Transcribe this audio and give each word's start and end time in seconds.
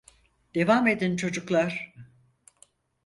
Devam 0.55 0.87
edin 0.87 1.15
çocuklar. 1.15 1.93